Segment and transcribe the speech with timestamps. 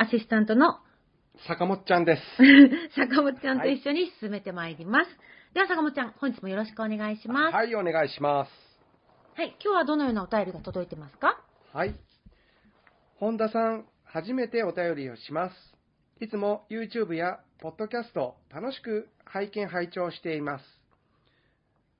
[0.00, 0.78] アシスタントの
[1.48, 2.22] 坂本ちゃんです。
[2.94, 5.08] 坂本ちゃんと一緒に進めてまいります。
[5.08, 5.16] は
[5.50, 7.52] い、では坂本ちゃん、本日もよろしくお願いします。
[7.52, 8.50] はい、お願いします。
[9.34, 11.42] はい、今日はどのようなお便りが届いてますか？
[11.72, 11.96] はい。
[13.16, 15.54] 本田さん、初めてお便りをします。
[16.20, 20.64] いつも YouTube や Podcast 楽しく拝見拝聴しています。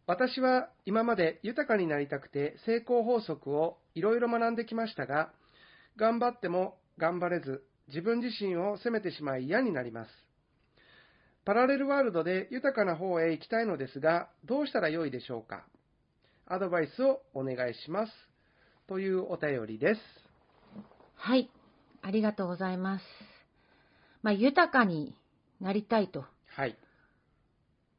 [0.06, 5.32] 私は今まで豊かになりたくて成功法則をいろいろ学んできましたが、
[5.96, 10.10] 頑張っても頑張れず自分自身を責めてしまい嫌になります。
[11.44, 15.64] パラレルワールドで豊かな方へ行きたいのですが、どうしたらよいでしょうか？
[16.46, 18.12] アドバイスをお願いします。
[18.86, 20.00] というお便りです。
[21.14, 21.50] はい。
[22.02, 23.04] ありがとうございます。
[24.22, 25.14] まあ、豊かに
[25.60, 26.24] なりたいと。
[26.54, 26.76] はい。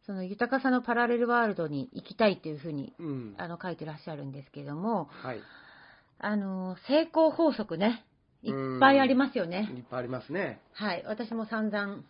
[0.05, 5.39] その豊かさのパラレルワールドに行きたいというふうに、うん、あの書いてらっしゃるんですけども、はい。
[6.17, 8.05] あの、成功法則ね。
[8.43, 9.69] いっぱいありますよね。
[9.75, 10.61] いっぱいありますね。
[10.73, 11.03] はい。
[11.05, 12.03] 私も散々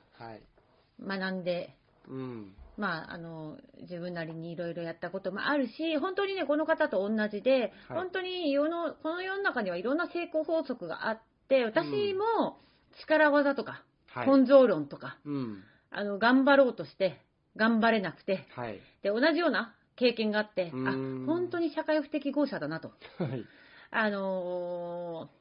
[1.01, 1.75] 学んで、
[2.07, 12.59] うん、まあ、あの、自分なりにいろいろやったこともあるし、本当にね、この方と同じで、はい、本当に世の、この世の中にはいろんな成功法則があって、私も
[13.01, 13.83] 力技とか、
[14.27, 17.19] うん、根性論とか、うん、あの、頑張ろうとして、
[17.55, 20.91] 頑張れなくて、はい、で、同じような経験があって、あ、
[21.25, 22.91] 本当に社会不適合者だなと。
[23.17, 23.45] はい、
[23.91, 25.38] あのー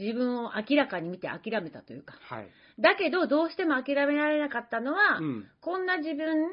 [0.00, 2.14] 自分を明らかに見て諦めたというか。
[2.28, 2.48] はい。
[2.80, 6.48] だけど、どうしても諦められなかったのは、うん、こんな自分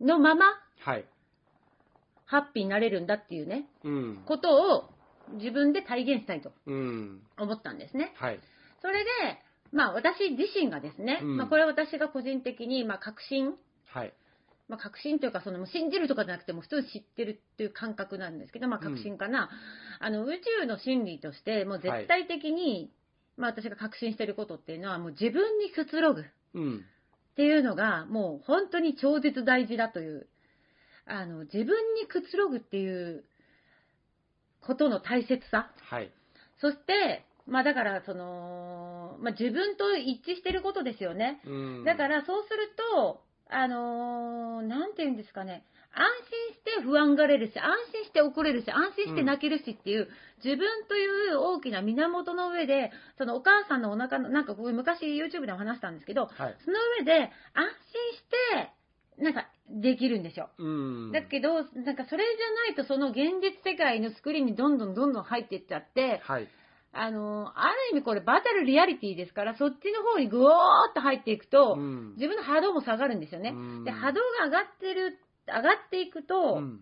[0.00, 0.46] のまま、
[0.80, 1.04] はい。
[2.24, 4.88] ハッピーになれるんだっていうね、うん、ことを
[5.34, 8.14] 自分で体現したいと思ったんですね。
[8.16, 8.40] はい。
[8.80, 9.10] それで、
[9.72, 13.54] まあ私自身がですね、うん、まあこれは私が個人的に、まあ確信、
[13.86, 14.14] はい。
[14.72, 19.50] まあ確信というか、その信じるとかじゃなくても普通に知ってるっていう感覚なんですけど、まあ確信かな。
[20.00, 22.90] うん、あの宇宙の真理として、もう絶対的に、はい
[23.36, 26.24] まあ私が確信してることっていうのは、もう自分にくつろぐっ
[27.36, 30.26] ていうのが、もう本当に超絶大事だという、
[31.04, 33.24] あの、自分にくつろぐっていう
[34.62, 35.70] ことの大切さ。
[35.82, 36.10] はい。
[36.60, 41.40] そして、まあだからその、まあ自分と一致してることですよね。
[41.46, 41.50] う
[41.80, 43.22] ん、だからそうすると、
[43.52, 45.64] あのー、なんて言うんですかね。
[45.94, 46.06] 安
[46.48, 50.08] 心して不安がれるし、安心して怒れるし、安心して泣けるしっていう、うん、
[50.42, 56.32] 自分という大きな源の上で、そのお母さんのお腹の、なんかこう昔 YouTube でも話したんですけど、はい、
[56.64, 58.70] その上で安心し
[59.18, 60.50] て、なんか、できるんですよ。
[60.58, 66.48] うん、だけど、なんかそれじゃないとその現実世界のスクリーンにどんどんどんどん入っていっちゃって、はい、
[66.92, 73.54] あの、ある意味これバーチャルリアリティですから、そっちの方にぐーっと入っていくと、うん、自分の波動も下がるんですよね。
[73.84, 76.80] で、波動が上がってる上がっていくと、うん、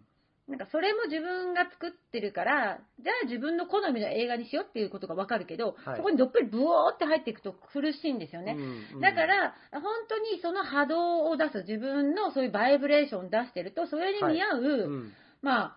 [0.49, 8.57] なんかそれも自分が作ってるから、じゃあ自分の好みの映画にしようっていうことがわかるけど、はい、そこにどっぷりブオーって入っていくと苦しいんですよね。
[8.59, 14.81] うんうん、だから、本当にその波動を出す、自分のそういうバイブレーションを出してると、それに見合う、はい。
[14.81, 15.77] うん、まあ、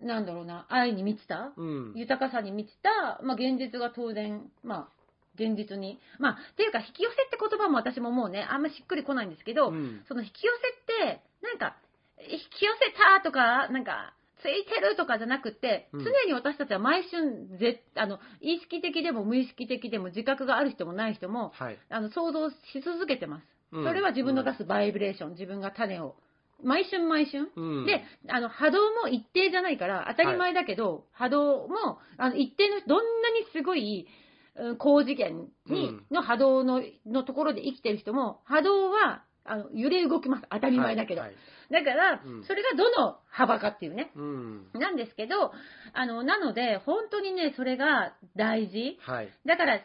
[0.00, 4.88] なんだろうな、愛に満ちた、うん、豊かさに満ちた、まあ現実が当然、まあ、
[5.34, 6.00] 現実に。
[6.18, 10.52] まあ、っていうか、引き寄せって言葉も私ももうね、あんましっくりこないんですけど、うん、その引き寄
[10.96, 11.76] せって、なんか、
[12.18, 14.14] 引き寄せたとか、なんか、
[14.50, 21.78] いてるとかじゃなくて、うん常に私たちは毎春ぜあの、意識的でも無意識的でも自覚がある人もない人も、はい。
[21.88, 23.44] あの想像し続けてます。
[23.72, 26.14] うんそれは自分の出すバイブレーション、自分が種を、
[26.62, 27.50] 毎春毎春。
[27.54, 40.46] うんで、あの、波動も一定じゃないから、当たり前だけど、波動も、あの、一定の、どんなにすごい、うん高次元に、うんの波動の、のところで生きてる人も、波動は、あの、揺れ動きます。
[40.50, 41.20] 当たり前だけど。
[41.20, 41.38] はいはい
[41.70, 44.12] だから、うんそれがどの幅かっていうね。
[44.14, 44.70] うん。
[44.74, 45.52] なんですけど、
[45.92, 48.98] あの、なので、本当にね、それが大事。
[49.00, 49.28] はい。
[49.44, 49.82] だから、いわ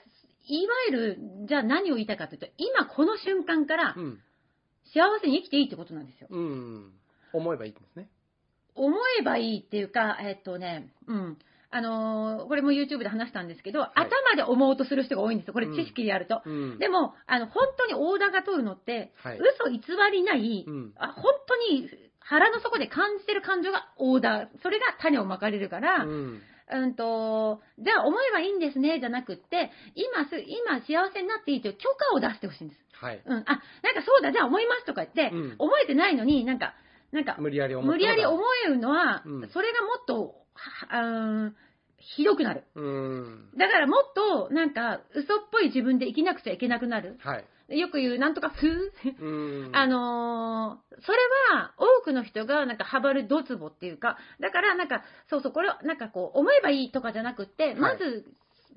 [0.90, 4.20] ゆる、じゃあ何を言いたいかというと、今この瞬間からうん。
[4.94, 6.28] 幸せに生きていいってことなんですよ。
[6.30, 6.92] うん。
[7.34, 8.10] 思えばいいんですね。
[8.76, 11.38] 思えばいいっていうか、えっとね、うん。
[11.74, 15.54] あのーこれも YouTube で話したんですけど、頭で思おうとする人が多いんですよ。
[15.54, 16.42] これ知識でやると。
[16.46, 16.80] うん。
[16.80, 19.40] でも、あの、本当にオーダーが取るのって、はい。
[19.40, 19.80] 嘘偽
[20.12, 20.94] りない、うん。
[20.98, 21.90] あ本当に
[22.20, 24.48] 腹の底で感じてる感情がオーダー。
[24.62, 26.42] それが種をまかれるから、うん。
[26.72, 32.82] うんと、じゃあ思えばいいんですね、じゃなくって、今す、今幸せになっていいという許可を出してほしいんです。
[32.94, 33.22] はい。
[33.26, 33.62] うん、あ、なんか
[34.06, 36.74] そうだ、じゃあ思いますとか言って、うん思えてないのになんか、
[37.12, 41.56] なんか、無理やり思無理やり思ええるのは、うんそれがもっと、はうん、
[41.98, 42.64] ひどくなる。
[42.76, 43.50] うん。
[43.58, 47.18] だからもっと、なんか、嘘っぽい自分で生きなくちゃいけなくなる。
[47.20, 47.46] はい。
[47.76, 48.70] よく言う、なんとか風
[49.20, 49.70] うん。
[49.74, 51.18] あのーそれ
[51.54, 58.26] は多くの人がなんかハマるドツボっていうか、だからなんか、そうそう、これをなんかこう、思えばいいとかじゃなくって、まず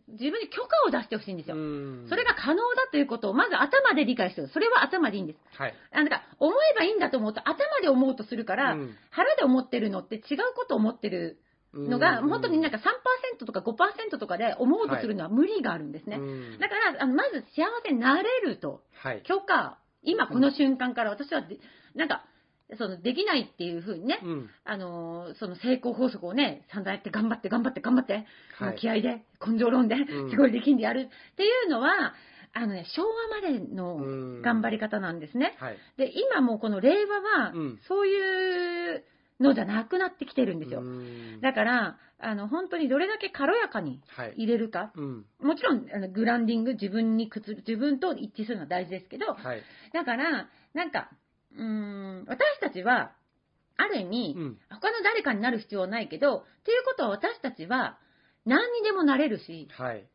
[0.09, 1.57] 自分に許可を出してほしいんですよ。
[1.57, 4.49] うんそれが可能だということをまず頭で理解してる。
[4.49, 5.39] それは頭でいいんです。
[5.59, 5.75] はい。
[5.93, 10.23] あなんか、思えばいいんだと思うと頭で思おうとするから、うん腹で思ってるのって違う
[10.57, 11.39] ことを思ってる
[11.75, 16.17] のが、うん本当になんか3%とか5%とかで思おうとするのは無理があるんですね。
[16.17, 18.83] うんだから、あのまず幸せになれると。
[19.03, 19.23] はい。
[19.23, 21.59] 許可、今この瞬間から私はで、
[21.95, 22.25] なんか、
[22.79, 24.51] その、できないっていうふうにね、うん。
[24.65, 28.27] あのーその成功法則をね、散々やって頑張って頑張って頑張って。
[28.79, 32.15] 気合で、根性論で、うんすごい力んでやるっていうのは、
[32.55, 35.57] あのね、昭和までのうん頑張り方なんですね。
[35.59, 35.79] はい。
[35.99, 39.05] で、今もうこの令和はうん、そういう
[39.45, 40.81] のじゃなくなってきてるんですよ。
[40.81, 44.35] うんだから、あの、本当にどれだけ軽やかにはい。
[44.37, 44.93] 入れるか。
[44.97, 45.27] うん。
[45.41, 49.63] もちろん、あのグランディング、自分にくつ、自分と一致するのは大事ですけど、はい。
[49.93, 51.11] だから、なんか、
[51.57, 53.13] うーん、私たちは、
[53.77, 54.59] ある意味、うん。
[54.71, 57.99] 他の誰かになる必要はないけど、っていうことは私たちは、
[58.47, 60.07] 何にでもなれるし、はい。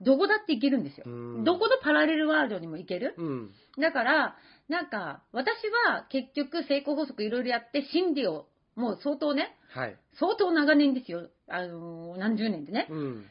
[0.00, 1.04] どこだって行けるんですよ。
[1.06, 1.10] う
[1.40, 3.14] んどこのパラレルワールドにも行ける。
[3.18, 3.50] うん。
[3.78, 4.36] だから、
[4.68, 5.56] なんか、私
[5.88, 9.96] は結局成功法則いろいろやって、心理を、もう相当ね、はい。
[10.18, 11.28] 相当長年ですよ。
[11.48, 13.26] あのー何十年でね、うん。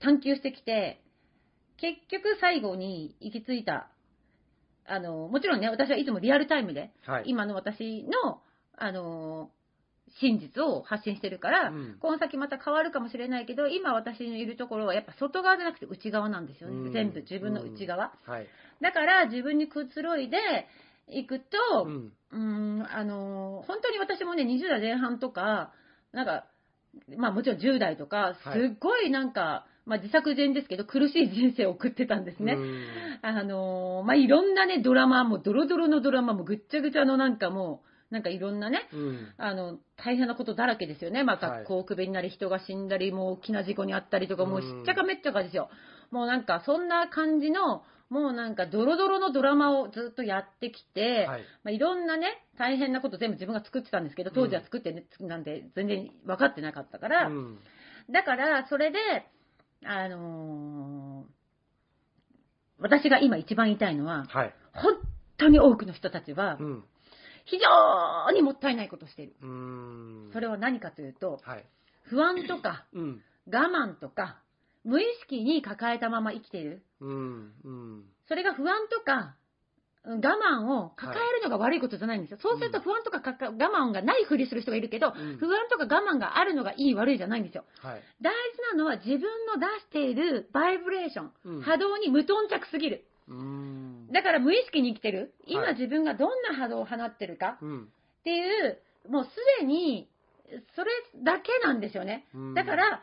[0.00, 1.00] 探求してきて、
[1.78, 3.88] 結局最後に行き着いた、
[4.86, 7.24] あのーもちろんね、私はいつもリアルタイムで、はい。
[7.26, 8.40] 今の私の、
[8.76, 9.63] あのー
[10.20, 16.76] 真実を発信してるから、うんこの先また変わるかもしれないけど、今私のいるところはやっぱ外側じゃなくて内側なんですよね。
[16.76, 18.12] うん全部自分の内側。
[18.26, 18.46] はい。
[18.80, 20.38] だから自分にくつろいで
[21.08, 22.12] いくと、うん。
[22.32, 25.72] うーん、あのー本当に私もね、20代前半とか、
[26.12, 26.46] なんか、
[27.16, 32.54] まあもちろん10代とか、すはいっごいなんか、まあ自作自演ですけど、苦しい人生を送ってたんですね。
[32.54, 32.84] うん
[33.22, 39.34] あのーまあいろんなね、ドラマも、ドロドロのドラマも、ぐっちゃぐちゃのなんかもう、なんかいろんなね、うん。
[39.36, 41.24] あの、大変なことだらけですよね。
[41.24, 45.68] ま校をクビになり、人が死んだり、もう大きな事故にあったりとか、もうしうんっちゃかめっちゃかですよ。
[46.12, 51.42] もうなんか、そんな感じの、もうなんか、ドロドロのドラマをずっとやってきて、はい。
[51.64, 57.58] まあ、いろんなね、大変なこと全部自分が作ってたんですけど、当時は作ってね、なんで全然分かってなかったから、うん。
[58.10, 58.98] だから、それで、
[59.84, 61.44] あのー
[62.78, 64.54] 私が今一番言いたいのは、はい。
[64.72, 64.94] 本
[65.38, 66.84] 当に多くの人たちはう、ん。
[67.44, 69.34] 非常にもったいないことをしている。
[69.42, 70.30] うん。
[70.32, 71.64] それは何かというと、はい。
[72.02, 73.22] 不安とかうん。
[73.46, 74.38] 我慢とか、
[74.84, 76.82] 無意識に抱えたまま生きている。
[78.28, 79.44] それが不安とか、うん
[80.06, 82.38] 我慢を抱えるのが悪いことじゃないんですよ。
[82.42, 87.64] そうすると不安とか我慢がないふりする人がいるけど、うん不安とか我慢があるのがいい悪いじゃないんですよ。
[87.80, 88.02] はい。
[88.20, 93.06] 大事なのは自分の出しているバイブレーション、うん波動に無頓着すぎる。
[94.14, 94.22] うん。
[94.22, 95.34] だから無意識に生きてる。
[95.46, 97.82] 今はい自分がどんな波動を放ってるかうん。
[97.84, 98.78] っていう、
[99.10, 99.30] もうす
[99.60, 100.08] でに、
[100.76, 100.90] それ
[101.24, 102.26] だけなんですよね。
[102.34, 103.00] うんだから、だか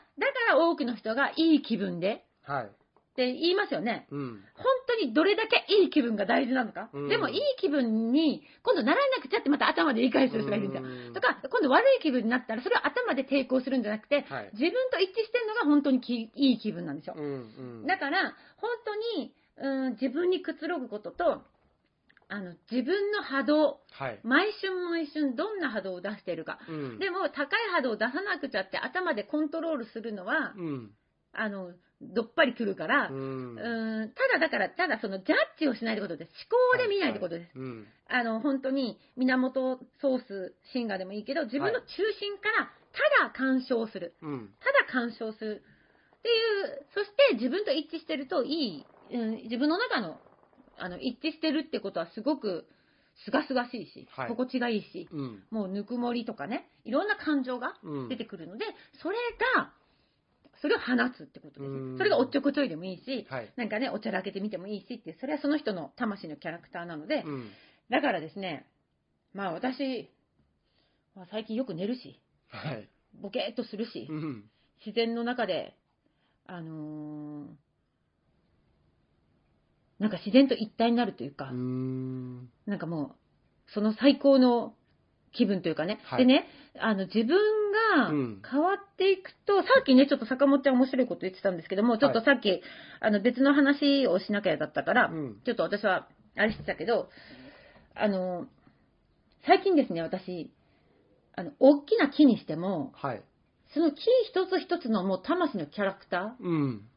[0.49, 2.71] ら多くの人がいい気分ではい。
[3.11, 4.07] って言いますよね。
[4.09, 4.41] うん。
[4.55, 6.89] 本当にどれだけいい気分が大事なのか。
[6.93, 10.87] うんでもいい気分に今度ならなくちゃってまた頭で理解する人がいるんですよ。
[10.87, 14.49] うんとか、今度悪い気分になったらそれを頭で抵抗するんじゃなくて、はい。
[14.53, 17.15] 自分と一致してるのが本当にきいい気分なんですよ。
[17.17, 17.23] うん。
[17.23, 17.27] う
[17.83, 17.85] ん。
[17.85, 21.41] だから、本当に、うん、自分にくつろぐことと、
[22.27, 24.19] あの、自分の波動、はい。
[24.23, 26.59] 毎瞬毎瞬どんな波動を出しているか。
[26.69, 26.99] うん。
[26.99, 30.91] でも、高い波動を出さなくちゃって頭でコントロールするのは、うん。
[31.33, 33.13] あの、どっぱり来るから、う。
[33.13, 36.31] うんーんただだから、ただそのジャッジをしないってことです。
[36.49, 37.59] 思考で見ないってことです。
[37.59, 37.87] はいはいうん。
[38.07, 41.87] あの、本当に、源ソース、シンガーでもいいけど、自分の中
[42.17, 42.71] 心から、
[43.19, 44.15] ただ干渉する。
[44.21, 44.53] うん。
[44.59, 45.63] ただ干渉する。
[46.17, 50.19] っていう、そして自分と一致してるといい、うん、自分の中の、
[50.77, 52.67] あの、一致してるってことはすごく、
[53.25, 55.43] すがすがしいし、はい心地がいいし、うん。
[55.51, 58.09] もうぬくもりとかね、いろんな感情がうん。
[58.09, 58.65] 出てくるので、
[59.01, 59.17] それ
[59.55, 59.73] が、
[60.61, 61.97] それを放つってことです。
[61.97, 63.53] それがおっちょこちょいでもいいし、はい。
[63.55, 67.51] なんかね、おちゃらけてみてもいいしってそれはその人の魂のキャラクターなので、うん。
[67.89, 68.65] だからですね、
[69.33, 70.09] まあ私、
[71.15, 72.89] まあ最近よく寝るし、はい。
[73.21, 74.49] ボケーっとするしう、ん。
[74.85, 75.75] 自然の中で、
[76.45, 77.47] あのー
[80.01, 82.49] なんか自然と一体になるというか、うーん。
[82.65, 83.15] なんかも
[83.67, 84.73] う、その最高の
[85.31, 85.99] 気分というかね。
[86.03, 86.47] はいでね、
[86.79, 87.37] あの、自分
[87.95, 92.61] がうん変わっていくと、さっきね、ちょっと坂本ちゃん面白いこと言ってたんですけども、ちょっとさっき、
[92.99, 95.41] あの、別の話をしなきゃだったから、うん。
[95.45, 97.09] ちょっと私は、あれしてたけど、
[97.93, 98.47] あの、
[99.45, 100.51] 最近ですね、私、
[101.35, 103.23] あの、大きな木にしても、はい。
[103.75, 106.87] その木一つ一つのもう魂のキャラクター、うん。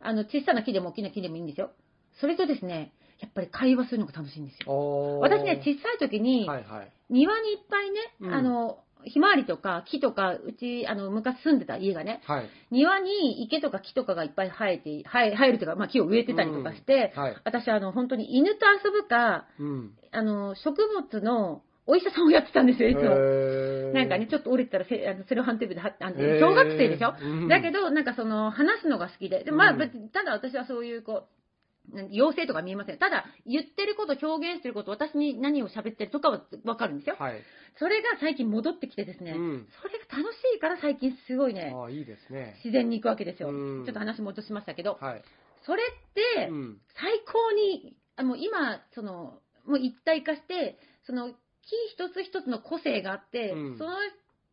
[0.00, 1.72] あの、小さな木でも大きな木でもいいんですよ。
[2.20, 5.20] それとですね、やっぱり会話するのが楽しいんですよ。
[5.20, 6.92] 私ね、小さい時に、はいはい。
[7.08, 12.50] 庭にいっぱいね、うんあの、ひまわりとか木とか、うち、あの、昔住んでた家がね、はい。
[12.70, 17.36] 庭に池とか木とかがいっぱい生えて、生え生えるというか、まあ木を植えてたりとかして、はい。
[17.44, 19.92] 私、あの、本当に犬と遊ぶか、うん。
[20.10, 20.74] あの、植
[21.10, 23.14] 物のお医者さんをやってたんですよ、いつも。
[23.94, 29.44] なんかね、ちょっと折れてたらせあのセロハンテープで貼って、あの小学生でしょ、うんだけど、なんかその、話すのが好きで。
[29.44, 31.35] でまあ、うんただ私はそういう、こう、
[32.10, 32.98] 妖精とか見えません。
[32.98, 37.16] ただ、言ってること、表現してること、私に何を喋ってるとかはわかるんですよ。
[37.18, 37.42] はい。
[37.78, 39.68] それが最近戻ってきてですね、うん。
[39.82, 42.54] それが楽しいから最近すごいね、ああ、いいですね。
[42.64, 43.50] 自然に行くわけですよ。
[43.50, 45.22] うんちょっと話戻しましたけど、はい。
[45.64, 46.80] それってう、ん。
[47.00, 51.36] 最高に、あもう今、その、もう一体化して、その、木
[51.92, 53.96] 一つ一つの個性があって、うんその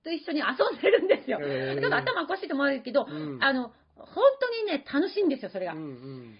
[0.03, 1.39] と一緒に遊んでるんですよ。
[1.39, 5.73] ちょっと頭おかしいと思うけど、うんあの、本当にね、楽しいんですよ、それが。
[5.73, 6.35] うんうん。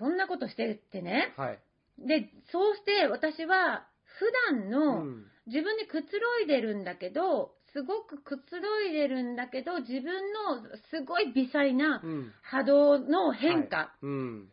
[0.00, 1.34] そんなことしてるってね。
[1.36, 1.58] はい。
[1.98, 3.86] で、そうして私は、
[4.18, 5.26] 普段うの、ん。
[5.46, 12.32] 自分でくつろいでるんだけど、すごくくつろいでるんだけど、自分のすごい微細なうん。
[12.42, 14.06] 波動の変化はい。
[14.06, 14.48] うん。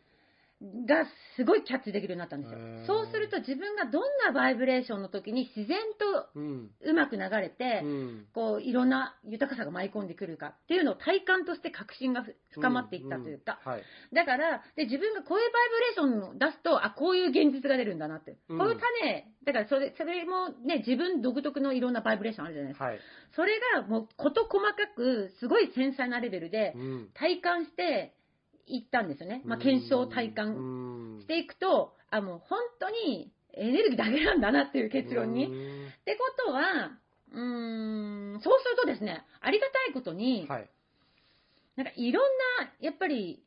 [0.60, 2.58] がすごいキャッチできるようになったんですよ。
[2.86, 6.70] そうすると自分がどんなバイブレーションの時に自然とうん。
[6.80, 8.26] うまく流れて、うん。
[8.34, 13.72] こういろんな豊かさが舞い込んでくるかっていうのを体感として確信がふ深まっていったというか、うん。
[13.72, 13.82] はい。
[14.12, 15.50] だからで自分がこういう
[15.96, 22.98] バイブレーションを出すとあこういう現実が出るんだなって、うんこういう種だからそれそれもね自分独特のいろんなバイブレーションあるじゃないですか、はい。
[23.36, 27.08] それがもう事細かくすごい繊細なレベルでうん。
[27.14, 28.14] 体感して
[28.68, 35.46] いったんですよね、まあ、検証体感うんしていくと、あ、もう本当にエネルギーだけなんだなっていう結論に。
[35.46, 36.98] っうんてことは、
[37.32, 40.70] うーん、そうするとですね、ありがたいことに、はい。
[41.76, 42.24] なんかいろん
[42.60, 43.42] な、やっぱり、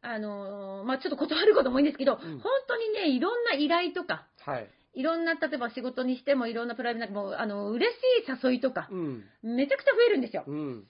[0.00, 4.70] あのーまあ、ちょっと断ることもいいんですけど、ん本当にね、いろんな依頼とか、はい。
[4.94, 7.96] いろんな、例えば仕事にしても、いろんなプライベートな、もう、あの、嬉し
[8.28, 9.24] い誘いとか、うん。
[9.42, 10.44] めちゃくちゃ増えるんですよ。
[10.46, 10.86] うん。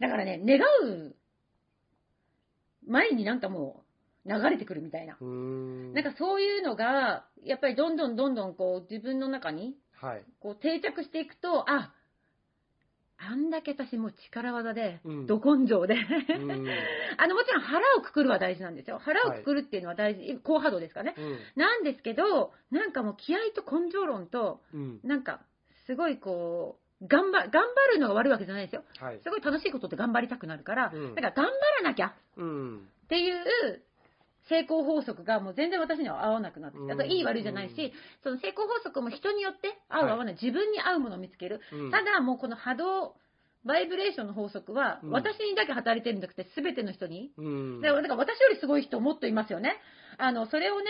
[0.00, 1.16] だからね、願う
[2.86, 3.86] 前になんかもう、
[4.28, 5.16] 流れてくるみたいな。
[5.20, 5.92] うん。
[5.94, 10.24] なんかそういうのが、やっぱりどんどんどんどんこう自分の中にはい。
[10.40, 11.92] こう定着していくと、あ、
[13.18, 16.50] あんだけ私もう力技で、うんど根性で、うん。
[17.16, 18.98] あのもちろん腹をくくるは大事なんですよ。
[18.98, 21.14] 腹をくくるっていうのは大事、高波動ですからね。
[21.16, 21.38] うん。
[21.54, 25.00] なんですけど、なんかもう気合と根性論と、うん。
[25.02, 25.40] なんか
[25.86, 27.58] すごいこう、頑張、頑張
[27.94, 28.84] るのが悪いわけじゃないですよ。
[28.98, 29.20] はい。
[29.22, 31.50] すごい楽しいことって頑張りたくなるから、うんだから頑張
[31.82, 32.78] らなきゃうん。
[33.04, 33.36] っていう
[34.48, 36.82] 成功法則がもう全然私には合わなくなってきた。
[36.82, 41.60] うんだからいい悪いじゃないし、その成功法則も人によって合うはい合わない、自分に合うものを見つける。
[41.72, 43.16] うんただもうこの波動、
[43.64, 47.32] バイブレーションの法則は、うん私にだけ働いてるんじゃなくて、全ての人に。
[47.36, 47.80] うん。
[47.82, 49.76] だからだから私よりすごい人もっといますよね。
[50.18, 50.86] あの、それをね、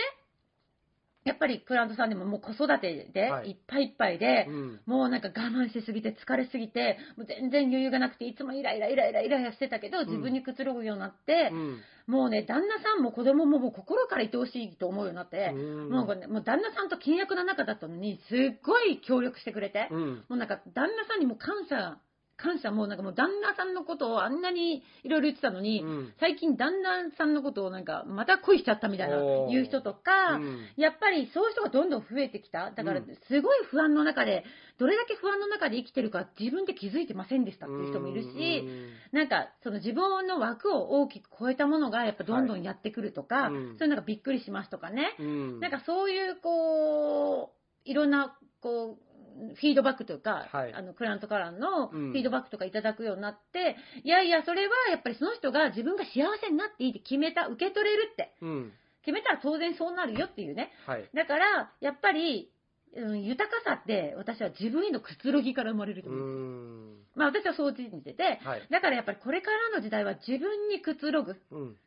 [1.27, 4.79] やっぱりクラントさんでももう子育てではいいっぱいいっぱいで、うん。
[4.85, 11.81] もうなんか我慢しすぎて疲れすぎて、もう全然余裕がなくて、いつもイライライライライライラしてたけど、ん自分にくつろぐようになって、うん。
[12.07, 20.15] もうね、旦那さんも子供ももう心から愛おしいと思うようになって、うんもうこれねもう旦那さんと契約な仲だったのに、すっごい協力してくれて、うん。
[20.29, 21.97] もうなんか旦那さんにも感謝
[22.37, 26.13] 感謝もなんかもう旦那さんのことをあんなにいろいろ言ってたのに、うん。
[26.19, 29.17] 最近旦那さんのことをなんかまた恋しちゃったみたいな
[29.49, 30.59] 言う人とか、うん。
[30.77, 32.71] やっぱりそういう人がどんどん増えてきた。
[32.71, 34.45] だからうんすごい不安の中で、
[34.77, 39.17] どれだけ不安の中で生きてるか自分で気づいてませんでしたっていう人もいるし、うん。
[39.17, 43.53] なんかその自分の枠を大きく超えたものがやっぱどんどんやってくるとか、はい。
[43.53, 43.77] うん。
[43.79, 45.15] そういうのがびっくりしますとかね。
[45.19, 45.59] うん。
[45.59, 49.06] なんかそういうこう、いろんなこう、
[49.55, 58.73] フィードバックというか、はいあのクライアントからのフうんィードバックとかいただくようになって、いやいや、それはやっぱりその人が自分が幸せになっていいって決めた、受け取れるって、うん。
[59.03, 60.71] 決めたら当然そうなるよっていうね。
[60.85, 61.09] はい。
[61.13, 62.51] だから、やっぱり、
[62.95, 66.27] うん、豊かさって私は自分へのくつろぎから生まれるとう思う。
[66.27, 66.97] ん。
[67.15, 68.67] まあ私はそう信じてて、はい。
[68.69, 71.31] だからやっぱりこれからの時代は自分にくつろぐ。
[71.51, 71.77] うん。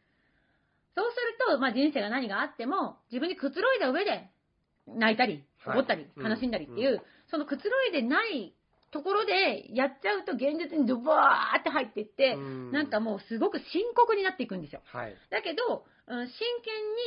[0.94, 4.28] そうすると、まあ、人生が何があっても、自分にくつろいだ上で、
[4.86, 8.54] 泣いたり、はい怒ったり、うん悲しんだりっていう、そのくつろいでない
[8.90, 14.80] ところでやっちゃうと現実にドバーって入っていって、うんなんかもうすごく深刻になっていくんですよ。
[14.84, 15.14] はい。
[15.30, 16.28] だけど、うん真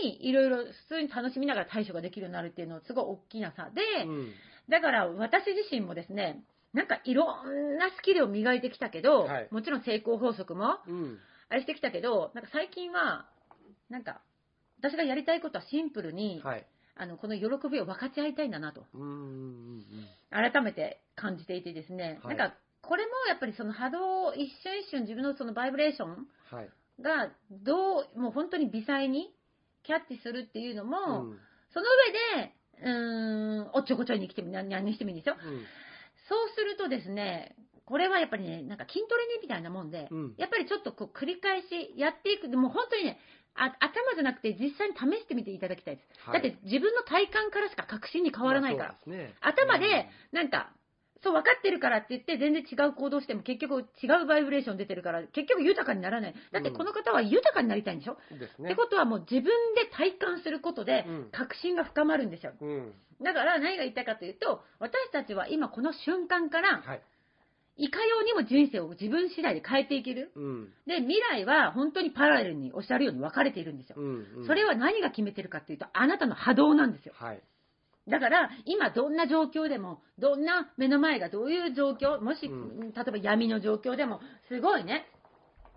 [0.01, 4.31] 剣にいろいろ普通に楽しみながら対処ができるようになるっていうのはすごい大きな差で、うん。
[4.69, 11.19] だから私自身もですね、なんかいろんなスキルを磨いてきたけど、はいもちろん成功法則もうん。
[11.49, 13.27] あれしてきたけど、なんか最近は、
[13.89, 14.21] なんか、
[14.79, 16.65] 私がやりたいことはシンプルに、はい。
[16.95, 18.85] あの、この喜びを分かち合いたいんだなと、
[20.29, 22.38] 改めて感じていてですね、はい。
[22.38, 26.27] なんか、これもやっぱりその波動を一瞬一瞬自分のそのバイブレーション。
[27.01, 29.33] がどう、もう本当に微細に
[29.83, 31.39] キャッチするっていうのも、うん。
[31.73, 31.85] その
[32.38, 35.35] 上で、うーん、おっちょこちょいに来ても何何にしてもいいんですよ。
[35.35, 35.41] うん。
[36.29, 40.33] そうするとですね、これはやっぱりね、なんか筋トレにみたいなもんで、うん。
[40.38, 43.19] やっぱりちょっとこう繰り返しやっていく、でも本当にね、
[43.55, 46.29] あ頭じゃなくて実際に試してみていただきたいです。
[46.29, 48.89] はいだって自分の体感からしか確信に変わらないから。
[48.89, 50.72] まあね頭で、なんか、
[51.24, 56.36] そう分かってるからって言って全然違う行動しても結局違うバイブレーション出てるから結局豊かにならない。
[56.51, 58.45] だってこの方は豊かになりたいんでしょ、うんね。
[58.45, 59.43] ってことはもう自分
[59.75, 62.51] で体感することでうん確信が深まるんですよ。
[62.60, 62.93] うん。
[63.22, 67.01] だから何が言いたいかというと、私たちは今この瞬間から、はい。
[67.75, 70.31] いかようにも人生を自分次第で変えていける。
[70.35, 70.65] うん。
[70.85, 73.95] で、未来は本当にパラレルにおっしゃるように分かれているんですよ。
[73.97, 74.27] うん。
[74.37, 77.13] うんそれは何が決めてるかっていうと、あなたの波動なんですよ。
[77.15, 77.41] はい。
[78.07, 85.07] だから、今どんな状況でも、どんな目の前がどういう状況、もし、うん例えば闇の状況でも、すごいね、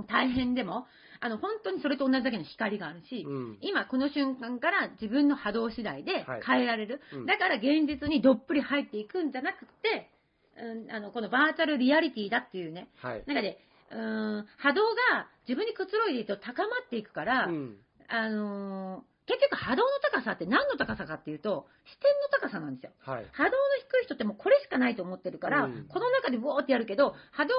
[0.08, 0.86] 大変でも、
[1.20, 3.58] あの、本当にそれと同じだけの光があるし、うん。
[3.62, 10.10] 今この瞬間から自分の波動次第ではい変えられる、うんだから現実にどっぷり入っていくんじゃなくて、
[10.58, 13.24] うん、あのこのバーチャルリアリティだっていうねはい。
[13.26, 13.58] 中で、
[13.90, 17.76] うん、波動が自分にくつろいでいると高まっていくから、うん。
[18.08, 23.26] あのー結局波動の高さって何の高さかっていうと視点の高さなんですよはい。
[23.32, 27.54] 波動の低い人ってもうこれしかないと思ってるから、うんこの中でボーってやるけど波動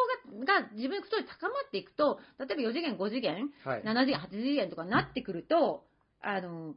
[0.45, 3.83] がが自分にくつろいで高まっていくと例えば4次元5次元はい。
[3.83, 5.83] 7次元、8次元とかになってくると、
[6.21, 6.75] あの、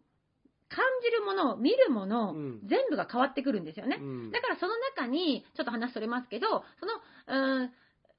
[0.70, 3.98] 感じるもの、見るもの、うん全部が変わってくるんですよね。
[4.00, 6.94] うんだからその中に、ちょっと話それますけど、その、
[7.26, 7.72] うん、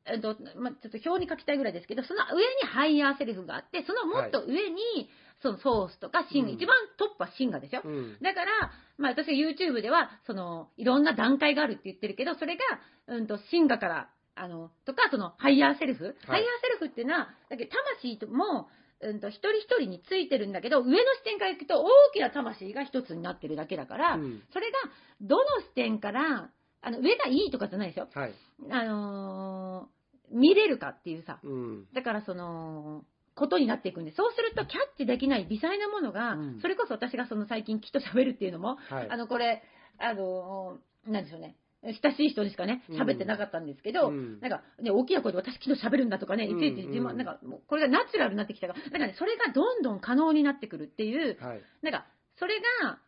[0.06, 5.10] えっと、ま、ちょっと表に書きたいぐらいですけど、その上にハイヤーセルフがあって、そのもっと上に、
[5.42, 7.82] そのソースとか神我、うん一番トップは神我ですよ。
[7.84, 8.18] うん。
[8.22, 12.64] だから、まあ、私が YouTube では、その、いろんな段階があるって言ってるけど、それが、
[13.08, 16.16] うんと、神我から、あの、とか、その、ハイヤーセルフ。
[16.26, 18.70] ハイヤーセルフっていうのは、だけど魂とも、
[19.04, 24.78] うんと、一人一人についてるんだけど、上の視点から行くと、大きな魂が一つになってるだけだから、うんそれが、
[25.22, 26.50] どの視点から、
[26.82, 28.08] あの、上がいいとかじゃないですよ。
[28.14, 28.34] はい。
[28.70, 30.02] あのー
[30.34, 31.40] 見れるかっていうさ。
[31.44, 31.88] うん。
[31.94, 33.04] だからその、
[33.36, 39.10] ことになっていくんで、そうするとキャッチできない微細なものが、うんそれこそ私がその最近きっと喋るっていうのも、はい。
[39.10, 39.62] あの、これ、
[39.98, 41.56] あの、なんでしょうね。
[41.84, 44.40] 親しい人にしかね、喋ってなかったんですけど、うん。
[44.40, 47.08] なんか、ね、大きな声で私昨日喋るんだとかね、いちいち自うん。
[47.08, 51.62] 慢、なんか、もうこれがナチュラルになってきたから、なんかね、それがどんどん可能になってくるっていう、はい。
[51.82, 52.06] なんか、
[52.38, 53.00] それが、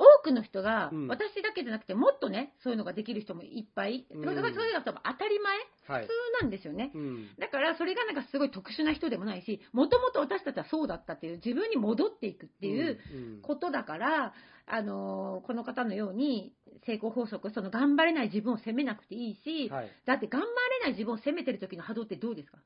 [0.00, 1.08] 多くの人が、うん。
[1.08, 4.24] 私だけじゃなくて、もっとね、そういうのができる人もいっぱい、うん。
[4.24, 6.06] それがそれが多分当たり前、はい。
[6.06, 6.08] 普。
[6.08, 6.90] 通なんですよね。
[6.94, 7.28] うん。
[7.38, 14.32] だから、それがなんかすごい特殊な人でもないし、もともと私たちはそうだったっていう、自分に戻っていくっていううん、ことだから、
[14.66, 16.54] あのーこの方のように、
[16.86, 19.90] 成功法則、その頑張れない自分を責めなくていいし、はい。
[20.06, 22.58] だって頑張れない自分を責めてる時の波動ってどうですか、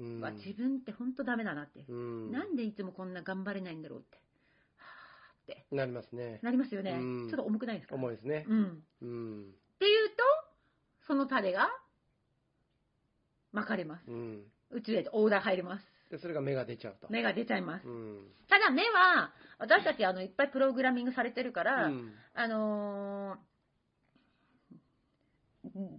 [0.00, 2.32] うんわ自分って本当ダメだなって、うん。
[2.32, 4.18] なんでいつもこんな頑張れないんだろうって、
[4.76, 6.40] はぁってなりますね。
[6.42, 8.44] なりますよね、うんちょっと重くないですか、重いですね。
[8.48, 8.64] うん。
[8.64, 8.68] っ
[9.02, 9.54] うん。
[9.78, 10.16] ていうと、
[11.06, 11.68] その種が
[13.52, 14.10] 巻かれます。
[14.10, 14.42] うん。
[14.70, 15.95] 宇宙へとオーダー入ります。
[16.10, 17.08] で、それが芽が出ちゃうと。
[17.10, 17.86] 芽が出ちゃいます。
[17.86, 18.26] うん。
[18.48, 23.38] ただ目は、私たちあのいっぱいプログラミングされてるから、うんあのー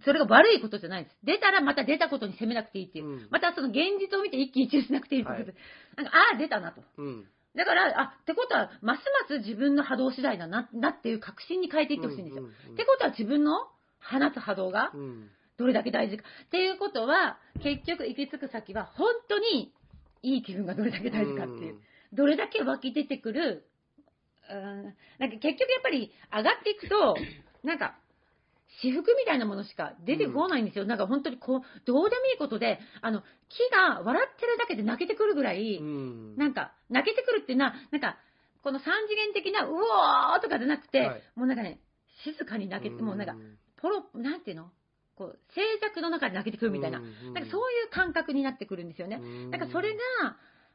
[0.02, 1.16] それが悪いことじゃないです。
[1.22, 3.06] 出たらまた出たことに責めなくていいっていう。
[3.06, 5.56] うんまたその現実を見て一喜一憂しなくていいってことです。
[5.96, 6.82] なんか、ああ、出たなと。
[6.96, 7.24] うん。
[7.54, 12.44] だから、あ、ってことは、ますます自分の波動次第だな、なっていう確信に変えていってほしいんですよ。
[12.44, 13.52] ってことは自分の
[14.00, 15.30] 放つ波動がうん。
[15.58, 16.24] どれだけ大事か。
[16.46, 19.72] っていうことは、結局行き着く先は、本当に
[20.22, 21.80] いい気分がどれだけ大事かっていう。
[22.12, 23.68] どれだけ湧き出てくる、
[24.50, 27.16] うん、なんか結局やっぱり上がっていくと、
[27.62, 27.98] なんか、
[28.80, 30.84] 私服みたいなものしか出てこないんですよ。
[30.84, 36.36] なんか本当にこう、どうでもいいことで、あの、木が笑ってるだけで泣けてくるぐらい、うん。
[36.36, 38.18] なんか、泣けてくるっていうのは、なんか、
[38.62, 41.80] この三次元的な、うおーとかじゃなくて、はいもうなんかね、
[42.24, 43.34] 静かに泣けて、もうなんか、
[43.80, 44.70] ポロ、なんていうの？
[45.18, 49.18] こう、静寂の中で泣けてくるみたいな、うんなんかそういう感覚になってくるんですよね。
[49.20, 49.98] うんなんかそれが、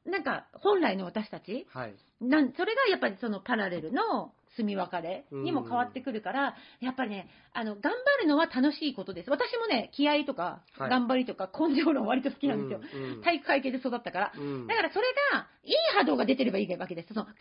[0.06, 1.95] なんか本来の私たち、はい。
[2.19, 9.29] なんそれがやっぱりそのパラレルの住み別れにも変わってくるから、やっぱりね、あの、頑張るのは楽しいことです。
[9.29, 12.82] 私もね、気合とか、はい頑張りとか、根性論割と好きなんですよ。
[12.93, 14.34] うんうん体育会系で育ったから。
[14.38, 17.13] うんだからそれが、いい波動が出てればいいわけです。
[17.13, 17.34] その、頑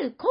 [0.00, 0.26] 張る行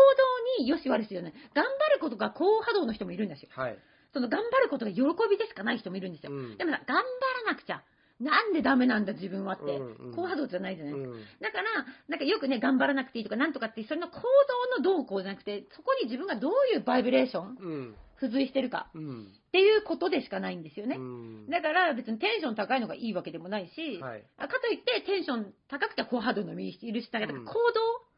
[0.58, 1.34] 動によし悪しじゃない。
[1.54, 3.50] 頑張ることが高波動の人もいるんですよ。
[3.56, 3.78] はい。
[4.14, 6.32] その、頑張ることが喜びでしかない人もいるんですよ。
[6.32, 7.04] うんでもさ、頑張
[7.46, 7.84] らなくちゃ。
[8.20, 9.78] なんでダメなんだ自分はって。
[9.78, 11.10] うんうん高波動じゃないじゃないですか。
[11.12, 17.96] うんだから、なんかよくね、頑張らなくていいとか、なんとかってそれの行動のどうこうじゃなくて、そこに自分がどういうバイブレーション、うん。
[18.20, 19.28] 付随してるかうん。
[19.28, 20.98] っていうことでしかないんですよね。
[20.98, 24.24] うんだから別にテンション高いのがいいわけでもないし、はい。
[24.38, 27.54] あかといってテンション高くて高波動のいる人だから、うん行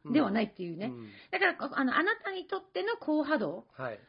[0.05, 0.87] 動ではないっていうね。
[0.87, 3.99] うんだからあの、あなたにとっての高波動はい。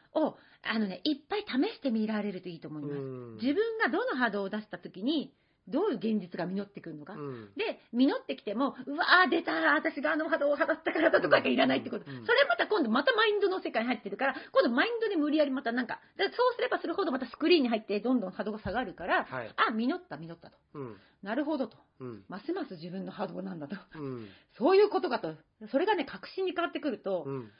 [0.65, 2.93] を、あのね、いっぱい試してみられるといいと思います。
[2.93, 5.33] うん自分がどの波動を出した時に、
[5.67, 7.13] どういう現実が実ってくるのか。
[7.13, 12.05] うんで、実ってきても、うわー、出た私があの波動を払ったからだとかがいらないってこと。
[12.09, 19.53] うんうんそれまた今度またマインドの世界に入ってるから、今度マインドで無理やりまたなんか、でそうすればするほどまたスクリーンに入ってどんどん波動が下がるから、はい。
[19.55, 20.57] あ、実った実ったと。
[20.73, 20.97] うん。
[21.21, 21.77] なるほどと。
[21.99, 22.23] うん。
[22.27, 23.75] ますます自分の波動なんだと。
[23.95, 24.27] うん。
[24.57, 25.35] そういうことかと。
[25.71, 27.51] それがね、確信に変わってくると、うん。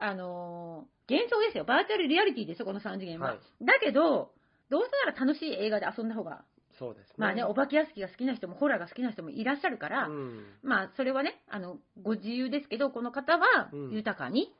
[0.00, 1.64] あのー幻想ですよ。
[1.64, 3.30] バーチャルリアリティですよ、この3次元は。
[3.30, 4.30] はいだけど、
[4.70, 6.44] どうせなら楽しい映画で遊んだ方が、
[6.78, 7.14] そうですね。
[7.18, 10.44] まあね、お化け屋敷が好きな人も、ホラーが好きな人もいらっしゃるから、うん。
[10.62, 14.54] まあ、それはね、あの、ご自由ですけど、この方はうん豊かに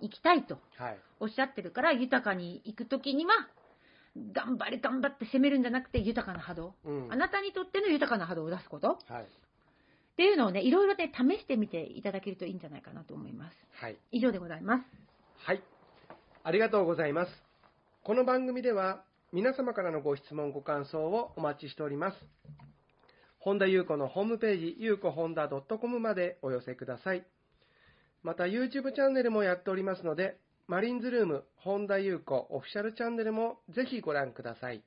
[0.00, 0.98] 生きたいとはい。
[1.18, 3.32] おっしゃってるから、豊かに行くときには、
[4.32, 6.74] 頑張れ頑張って攻めるんじゃなくて、豊かな波動。
[6.84, 7.12] うん。
[7.12, 9.26] あなたにとっての豊かな波動を出すことはい。
[10.20, 13.56] っていうのをね、いろいろね、試してみていただけるといいんじゃないかなと思います。
[13.80, 13.96] はい。
[14.12, 14.84] 以上でございます。
[15.46, 15.62] はい。
[16.44, 17.30] ありがとうございます。
[18.04, 19.02] この番組では
[19.32, 22.18] 皆様からのご質問、ご感想をお待ちしております。
[23.38, 27.24] 本田裕子のホームページ、ゆうこ本田 .com までお寄せください。
[28.22, 30.36] また YouTube チャンネルもやっておりますので、
[30.68, 34.82] マリンズルーム本田裕子オフィシャルチャンネルもぜひご覧ください。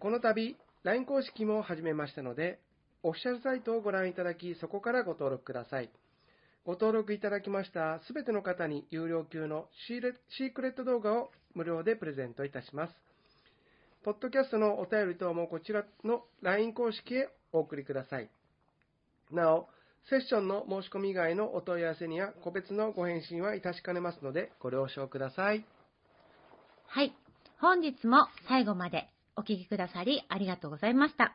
[0.00, 2.60] この度、LINE 公式も始めましたので、
[3.02, 5.90] オフィシャルサイトをご覧いただき、そこからご登録ください。
[6.64, 12.94] ご登録いただきましたすべての方に有料級のシーレシークレット動画を無料でプレゼントいたします。
[14.04, 18.30] ポッドキャストのお便り等もこちらの LINE 公式へお送りください。
[19.30, 19.68] なお、
[20.08, 25.64] セッションの申し込み以外のお問い合わせには個別のご返信はいたしかねますのでご了承ください。
[26.86, 27.12] はい。
[27.60, 31.34] 本日も最後までお聞きくださりありがとうございました。